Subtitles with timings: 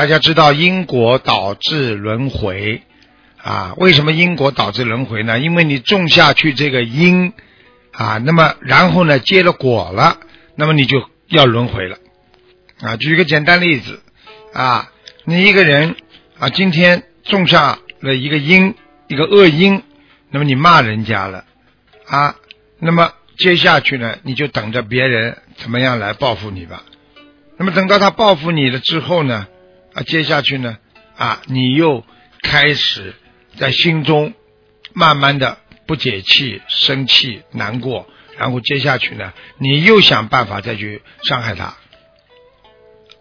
[0.00, 2.80] 大家知道因果导致轮回
[3.36, 3.74] 啊？
[3.76, 5.38] 为什么因果导致轮回呢？
[5.38, 7.34] 因为你种下去这个因
[7.92, 10.16] 啊，那么然后呢结了果了，
[10.54, 11.98] 那么你就要轮回了
[12.80, 12.96] 啊。
[12.96, 14.00] 举一个简单例子
[14.54, 14.90] 啊，
[15.24, 15.94] 你一个人
[16.38, 18.74] 啊，今天种下了一个因，
[19.06, 19.82] 一个恶因，
[20.30, 21.44] 那么你骂人家了
[22.06, 22.36] 啊，
[22.78, 26.84] 那么接下去呢，你就等着别人怎么样来报复你吧。
[27.58, 29.46] 那么等到他报复你了之后呢？
[29.94, 30.78] 啊，接下去呢？
[31.16, 32.04] 啊，你又
[32.42, 33.14] 开始
[33.56, 34.32] 在心中
[34.92, 41.76] 慢慢的不解气、生气、难过，然后接下去呢，你又想办法再去伤害他，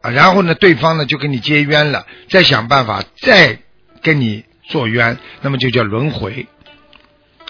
[0.01, 3.59] 啊，然后呢，对方呢就跟你结冤了，再想办法再
[4.01, 6.47] 跟你做冤，那么就叫轮回，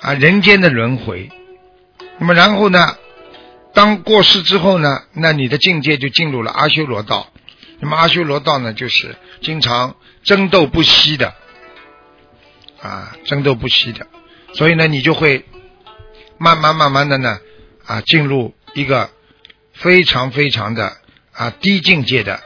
[0.02, 1.30] 啊，人间的轮回。
[2.18, 2.96] 那么然后呢，
[3.74, 7.32] 当过世之后呢，那你的境界就进入了阿修罗道。
[7.80, 11.34] 那么阿修罗道呢，就是经常争斗不息的，
[12.82, 14.08] 啊，争斗不息的，
[14.54, 15.46] 所以呢，你就会
[16.38, 17.40] 慢慢慢慢的呢，
[17.86, 19.10] 啊，进入一个
[19.74, 20.98] 非常非常的
[21.32, 22.42] 啊低境界的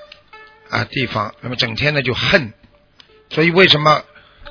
[0.70, 1.34] 啊地方。
[1.42, 2.54] 那么整天呢就恨，
[3.30, 4.04] 所以为什么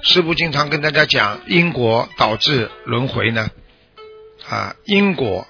[0.02, 3.50] 师父经常跟大家讲因果导致轮回呢？
[4.48, 5.46] 啊，因果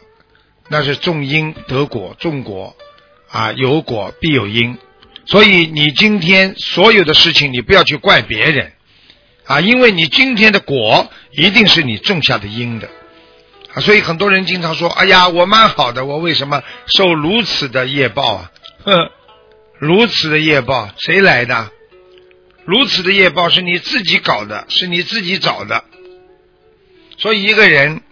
[0.69, 2.77] 那是种因得果，种果
[3.31, 4.77] 啊有果必有因。
[5.25, 8.73] 所以你今天所有的事情，你不要去怪别人
[9.47, 12.89] 啊，因为你今天的果一定是你种下的因的
[13.73, 13.81] 啊。
[13.81, 18.51] 所以很多人经常说：“哎呀，我蛮好的，我为什么受如此的业报啊？”
[18.85, 19.11] 哼，
[19.79, 21.71] 如此的业报谁来的？
[22.65, 25.85] 如此的业报是你自己搞的，是你自己找的。
[27.17, 28.03] 所以一个人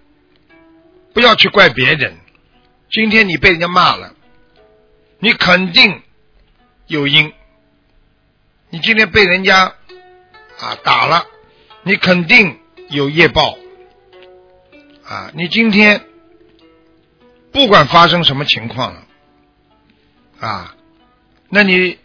[1.12, 2.16] 不要去怪别人。
[2.90, 4.14] 今天你被人家骂了，
[5.18, 6.02] 你肯定。
[6.90, 7.32] 有因，
[8.68, 9.74] 你今天被人家
[10.58, 11.24] 啊打了，
[11.84, 13.56] 你肯定有业报
[15.04, 15.30] 啊！
[15.32, 16.04] 你今天
[17.52, 19.06] 不管发生什么情况了
[20.40, 20.74] 啊，
[21.48, 21.96] 那你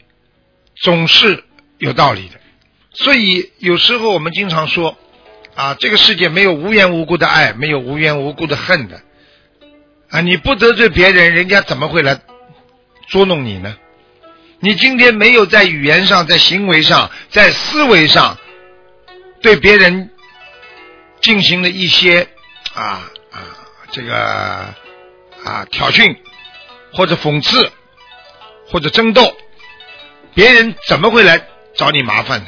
[0.76, 1.44] 总是
[1.80, 2.40] 有道理的。
[2.94, 4.96] 所以有时候我们经常说
[5.56, 9.02] 啊，这个世界没有无缘无故的爱，没有无缘无故的恨的
[10.10, 10.22] 啊！
[10.22, 12.22] 你不得罪别人，人家怎么会来
[13.08, 13.76] 捉弄你呢？
[14.66, 18.36] 你今天没有在语言上、在行为上、在思维上
[19.40, 20.10] 对别人
[21.22, 22.28] 进行了一些
[22.74, 23.46] 啊啊
[23.92, 24.16] 这个
[25.44, 26.18] 啊挑衅
[26.92, 27.72] 或者讽刺
[28.68, 29.38] 或者争斗，
[30.34, 31.46] 别人怎么会来
[31.76, 32.48] 找你麻烦呢？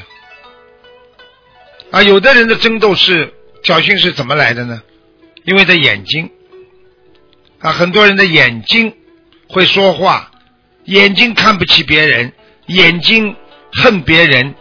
[1.91, 4.81] 啊，有的人的争斗是挑衅是怎么来的呢？
[5.43, 6.31] 因为的眼睛
[7.59, 8.97] 啊，很多人的眼睛
[9.47, 10.31] 会说话。
[10.87, 12.31] 眼睛看不起别人，
[12.67, 13.35] 眼睛
[13.73, 14.55] 恨别人，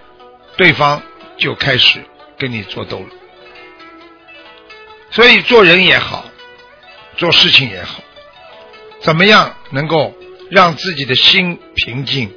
[0.57, 1.01] 对方
[1.39, 2.01] 就开始
[2.37, 3.07] 跟你作斗了。
[5.11, 6.25] 所以做人也好，
[7.17, 8.03] 做事情也好，
[9.01, 10.13] 怎么样能够
[10.51, 12.29] 让自己的心平静？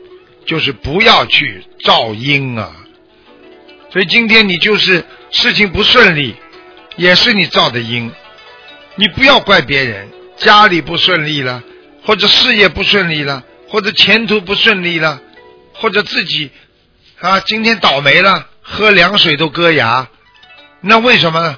[0.45, 2.71] 就是不要去造因啊。
[3.91, 6.35] 所以今天你就是事情不顺利，
[6.95, 8.11] 也是你造的因。
[8.95, 10.07] 你不要怪别人，
[10.37, 11.63] 家里不顺利了，
[12.03, 13.43] 或者事业不顺利了。
[13.69, 15.21] 或者前途不顺利了，
[15.73, 16.51] 或者自己
[17.19, 20.09] 啊今天倒霉了，喝凉水都割牙，
[20.81, 21.39] 那为什么？
[21.39, 21.57] 呢？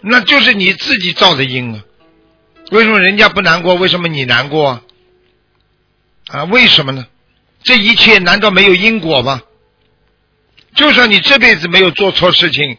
[0.00, 1.82] 那就是你自己造的因啊！
[2.70, 3.74] 为什么人家不难过？
[3.74, 4.82] 为什么你难过？
[6.28, 7.06] 啊，为什么呢？
[7.64, 9.42] 这一切难道没有因果吗？
[10.74, 12.78] 就算你这辈子没有做错事情，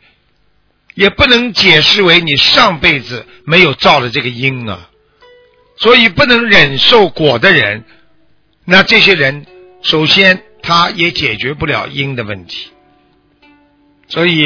[0.96, 4.90] 也不能解释为你上辈子没有造了这个因啊！
[5.78, 7.84] 所以不能忍受果的人。
[8.72, 9.48] 那这些人，
[9.82, 12.70] 首先他也解决不了因的问题，
[14.08, 14.46] 所以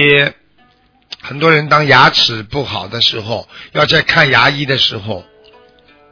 [1.19, 5.25] 很多人当牙齿不好的时候，要在看牙医的时候，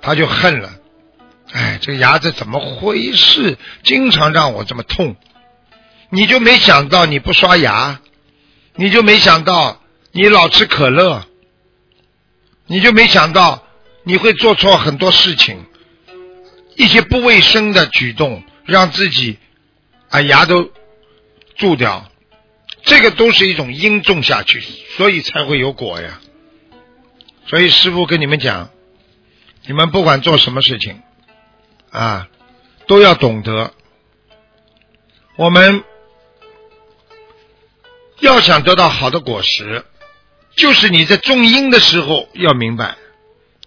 [0.02, 0.74] 他就恨了，
[1.54, 3.58] 哎，这个牙子怎么回事？
[3.84, 5.16] 经常让我这么痛，
[6.10, 8.02] 你就没想到你不刷牙，
[8.76, 9.82] 你就没想到
[10.12, 11.26] 你老吃可乐，
[12.68, 13.64] 你就没想到
[14.03, 15.66] 你会做错很多事情。
[16.76, 19.38] 一些不卫生的举动，让自己
[20.09, 20.72] 啊牙都
[21.56, 22.09] 蛀掉，
[22.84, 24.62] 这个都是一种因种下去，
[24.96, 26.20] 所以才会有果呀。
[27.47, 28.70] 所以师傅跟你们讲，
[29.66, 31.02] 你们不管做什么事情
[31.91, 32.29] 啊，
[32.88, 33.73] 都要懂得，
[35.35, 35.84] 我们
[38.20, 39.84] 要想得到好的果实，
[40.56, 42.96] 就是你在种因的时候要明白，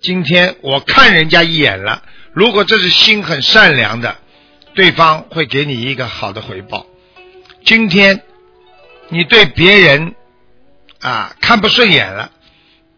[0.00, 2.02] 今天我看人家一眼了。
[2.34, 4.16] 如果这是心很善良的，
[4.74, 6.84] 对方会给你一个好的回报。
[7.64, 8.22] 今天
[9.08, 10.16] 你对别人
[11.00, 12.32] 啊看不顺眼了，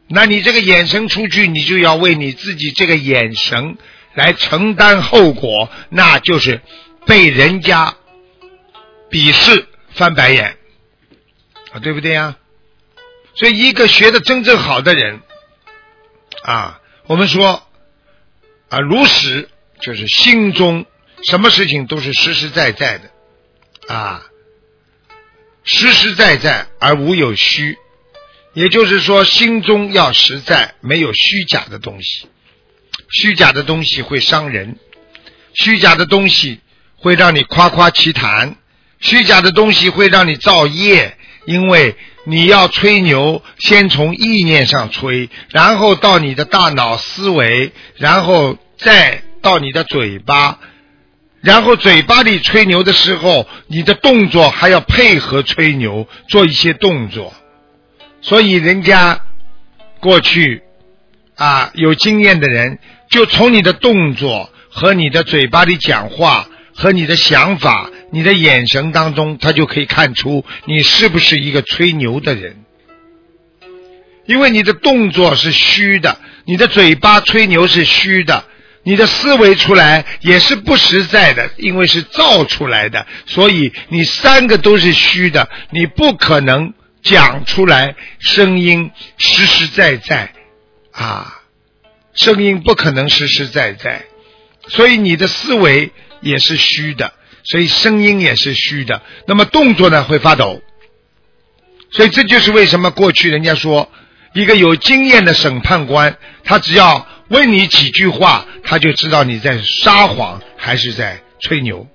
[0.08, 3.76] 那你这个眼神出去，你就要为你自己这个眼神
[4.14, 6.62] 来承担后果，那就是
[7.04, 7.94] 被人家
[9.10, 10.56] 鄙视、翻白眼
[11.72, 12.36] 啊，对不对呀？
[13.34, 15.20] 所以，一个学的真正好的人
[16.42, 17.65] 啊，我们说
[18.68, 19.48] 啊，如实
[19.80, 20.86] 就是心中
[21.24, 23.10] 什么事情都是实实在在的
[23.94, 24.26] 啊，
[25.64, 27.76] 实实在在而无有虚，
[28.54, 32.28] 也就是说，心中要实在，没有虚假的东西。
[33.10, 34.78] 虚假的东西会伤人，
[35.54, 36.60] 虚假的东西
[36.96, 38.56] 会让你夸夸其谈，
[39.00, 41.96] 虚假的东西会让你造业，因为。
[42.28, 50.58] 你要吹牛，先从意念上吹，然后到你的大脑思维，然后再到你的嘴巴，
[51.40, 57.32] 然后嘴巴里吹牛的时候，你的动作还要配合吹牛，做一些动作。
[58.20, 59.20] 所以人家
[60.00, 60.62] 过去
[61.36, 66.48] 啊有经验的人，就从你的动作和你的嘴巴里讲话。
[66.78, 72.64] 和你的想法、你的眼神当中，他就可以看出你是不是一个吹牛的人。
[74.26, 78.44] 因为你的动作是虚的，你的嘴巴吹牛是虚的，
[78.82, 90.32] 你的思维出来也是不实在的，因为是造出来的，所以你三个都是虚的，你不可能讲出来声音实实在在
[90.92, 91.42] 啊，
[92.14, 94.04] 声音不可能实实在在，
[94.68, 95.92] 所以你的思维。
[96.22, 97.12] 也是虚的，
[97.46, 99.02] 所以声音也是虚的。
[99.26, 100.62] 那么动作呢会发抖，
[101.90, 103.90] 所以这就是为什么过去人家说
[104.34, 111.86] 一个有经验的审判官，他只要问你几句话，他就知道你在撒谎还是在吹牛。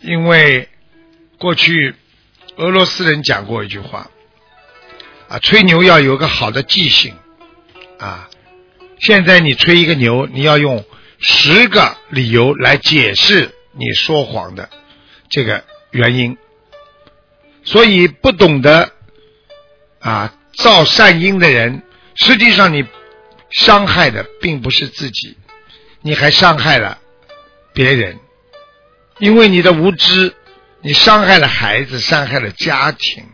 [0.00, 0.68] 因为
[1.38, 1.94] 过去
[2.56, 4.10] 俄罗斯人讲过一句话
[5.28, 7.14] 啊，吹牛要有个好的记性
[7.98, 8.28] 啊。
[9.00, 10.84] 现在你吹一个牛，你要用。
[11.18, 14.68] 十个理由来解释你说谎的
[15.28, 16.36] 这个原因，
[17.64, 18.92] 所以不懂得
[20.00, 21.82] 啊造善因的人，
[22.14, 22.86] 实际上你
[23.50, 25.36] 伤害的并不是自己，
[26.00, 26.98] 你还伤害了
[27.72, 28.18] 别人，
[29.18, 30.34] 因为你的无知，
[30.80, 33.24] 你伤害了孩子，伤害了家庭，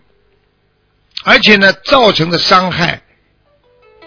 [1.25, 3.03] 而且呢，造成的伤害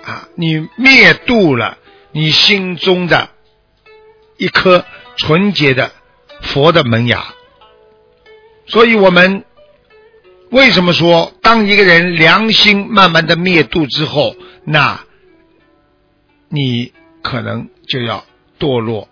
[0.04, 1.78] 啊，你灭度了
[2.12, 3.30] 你心中的。
[4.38, 4.84] 一颗
[5.16, 5.94] 纯洁的
[6.42, 7.34] 佛的门牙，
[8.68, 9.44] 所以我们
[10.50, 15.02] 为什么说，当一个人良心慢慢的灭度之后，那
[16.50, 18.26] 你可能就要
[18.60, 19.08] 堕落。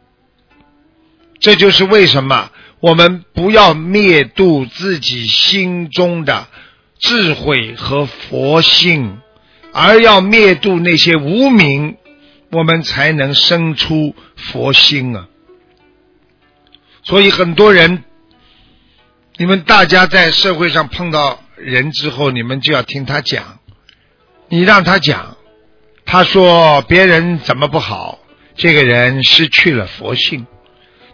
[1.39, 6.47] 这就是为什么我们不要灭度自己心中的
[6.99, 9.17] 智慧和佛性，
[9.73, 11.97] 而要灭度那些无名。
[12.51, 15.27] 我们才能生出佛心啊！
[17.03, 18.03] 所以很多人，
[19.37, 23.59] 你们大家在社会上碰到人之后，你们就要听他讲。
[24.49, 25.37] 你让他讲，
[26.05, 28.19] 他说别人怎么不好，
[28.55, 30.45] 这个人失去了佛性。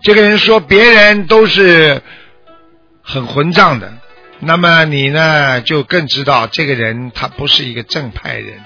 [0.02, 2.02] 这个人说别人都是
[3.02, 3.94] 很混账的，
[4.40, 8.64] 那么你呢，就更知道这个人他不是一个正派人。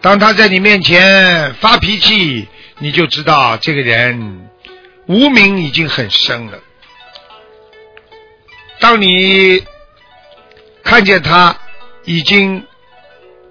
[0.00, 2.46] 当他在你面前发脾气，
[2.78, 4.48] 你就知道这个人
[5.06, 6.58] 无名已经很深了。
[8.80, 9.62] 当你
[10.82, 11.56] 看见他
[12.04, 12.64] 已经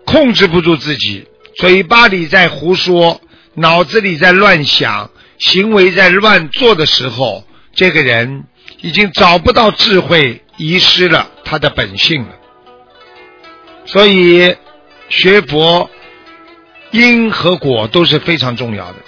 [0.06, 3.22] 控制不住自己，嘴巴里在胡说，
[3.54, 8.46] 脑子里在乱想，行为在乱做的时候，这个人
[8.82, 12.36] 已经找不到智慧，遗失了他的本性了。
[13.86, 14.56] 所以
[15.10, 15.90] 学佛。
[16.92, 19.00] 因和果都是非常重要的。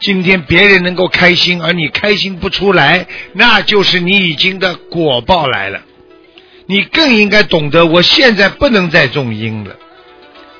[0.00, 5.82] 今天别人能够开心，而你开心不出来，那就是你已经的果报来了。
[6.66, 9.76] 你更应该懂得，我现在不能再种因了。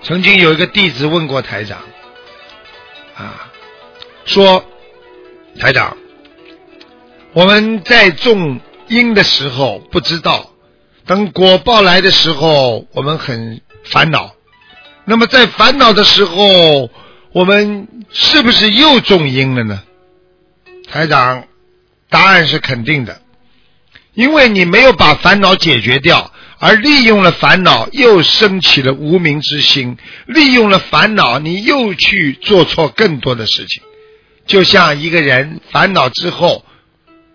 [0.03, 1.79] 曾经有一个弟子问过台长，
[3.17, 3.51] 啊，
[4.25, 4.65] 说
[5.59, 5.97] 台长，
[7.33, 10.51] 我们在种因的时候不知道，
[11.07, 14.33] 等果报来的时候，我们很烦恼。
[15.05, 16.89] 那么在烦恼的时候，
[17.37, 19.83] 我们是不是又种因了呢？
[20.89, 21.45] 台长，
[22.09, 23.21] 答案是肯定的，
[24.15, 33.83] 因为你没有把烦恼解决掉，而利用了烦恼，又升起了无名之心，利用了烦恼，你又去做错更多的事情。
[34.47, 36.65] 就像一个人烦恼之后，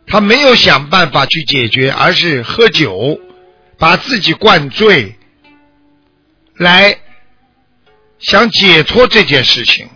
[0.07, 3.19] 他没有想办法去解决，而是喝酒，
[3.77, 5.15] 把自己灌醉，
[6.55, 6.97] 来
[8.21, 9.89] 想解脱这件事情。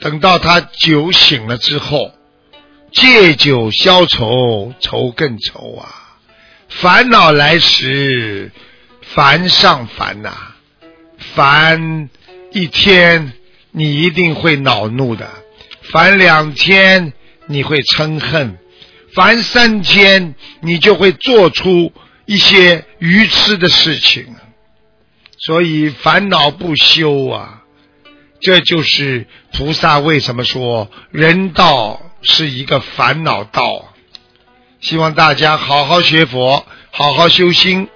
[0.00, 2.12] 等到他酒醒了之后，
[2.92, 6.16] 借酒消愁，愁更愁啊！
[6.68, 8.52] 烦恼来时，
[9.02, 10.32] 烦上烦呐，
[11.34, 12.08] 烦
[12.52, 13.32] 一天
[13.72, 15.28] 你一定会恼怒的，
[15.90, 17.12] 烦两天
[17.46, 18.56] 你会嗔恨。
[19.14, 21.92] 烦三天，你就会做出
[22.24, 24.36] 一些愚痴的事情，
[25.46, 27.62] 所以烦恼不休啊！
[28.40, 33.94] 这就是菩萨为什么说人道是一个烦恼道。
[34.80, 37.88] 希望大家好好学佛，好好修心，